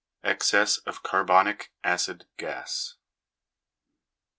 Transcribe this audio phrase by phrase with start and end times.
[0.23, 2.95] Excess of Carbonic Acid Gas.